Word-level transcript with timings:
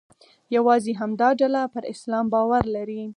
یوازې 0.55 0.91
همدا 1.01 1.29
ډله 1.39 1.61
پر 1.73 1.83
اسلام 1.93 2.25
باور 2.33 2.63
لري. 2.75 3.01